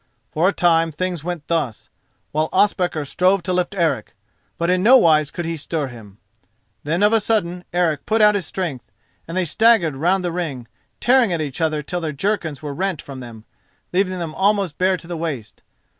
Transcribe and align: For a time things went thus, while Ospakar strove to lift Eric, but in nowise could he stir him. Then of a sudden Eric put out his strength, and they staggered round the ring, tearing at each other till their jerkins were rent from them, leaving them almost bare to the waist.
For 0.31 0.49
a 0.49 0.51
time 0.51 0.91
things 0.91 1.23
went 1.23 1.45
thus, 1.47 1.87
while 2.31 2.49
Ospakar 2.51 3.05
strove 3.05 3.43
to 3.43 3.53
lift 3.53 3.75
Eric, 3.75 4.15
but 4.57 4.67
in 4.71 4.81
nowise 4.81 5.29
could 5.29 5.45
he 5.45 5.55
stir 5.55 5.89
him. 5.89 6.17
Then 6.83 7.03
of 7.03 7.13
a 7.13 7.21
sudden 7.21 7.65
Eric 7.71 8.07
put 8.07 8.19
out 8.19 8.33
his 8.33 8.47
strength, 8.47 8.91
and 9.27 9.37
they 9.37 9.45
staggered 9.45 9.95
round 9.95 10.23
the 10.23 10.31
ring, 10.31 10.67
tearing 10.99 11.31
at 11.31 11.39
each 11.39 11.61
other 11.61 11.83
till 11.83 12.01
their 12.01 12.13
jerkins 12.13 12.63
were 12.63 12.73
rent 12.73 12.99
from 12.99 13.19
them, 13.19 13.45
leaving 13.93 14.17
them 14.17 14.33
almost 14.33 14.79
bare 14.79 14.97
to 14.97 15.05
the 15.07 15.15
waist. 15.15 15.61